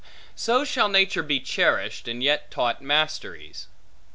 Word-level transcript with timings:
So 0.35 0.65
shall 0.65 0.89
nature 0.89 1.21
be 1.21 1.39
cherished, 1.39 2.07
and 2.07 2.23
yet 2.23 2.49
taught 2.49 2.81
masteries. 2.81 3.67